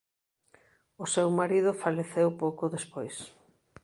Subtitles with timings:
[1.03, 3.15] O seu marido faleceu pouco despois.